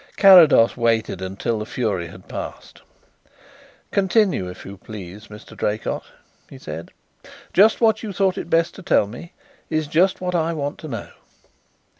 Carrados 0.17 0.75
waited 0.75 1.21
until 1.21 1.59
the 1.59 1.65
fury 1.67 2.07
had 2.07 2.27
passed. 2.27 2.81
"Continue, 3.91 4.49
if 4.49 4.65
you 4.65 4.75
please, 4.77 5.27
Mr. 5.27 5.55
Draycott," 5.55 6.01
he 6.49 6.57
said. 6.57 6.89
"Just 7.53 7.81
what 7.81 8.01
you 8.01 8.11
thought 8.11 8.35
it 8.39 8.49
best 8.49 8.73
to 8.73 8.81
tell 8.81 9.05
me 9.05 9.33
is 9.69 9.85
just 9.85 10.19
what 10.19 10.33
I 10.33 10.53
want 10.53 10.79
to 10.79 10.87
know." 10.87 11.09